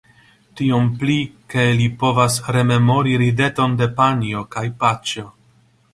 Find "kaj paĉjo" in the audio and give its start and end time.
4.57-5.29